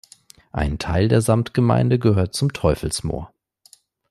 Ein 0.51 0.79
Teil 0.79 1.09
der 1.09 1.21
Samtgemeinde 1.21 1.99
gehört 1.99 2.33
zum 2.33 2.53
Teufelsmoor. 2.53 3.31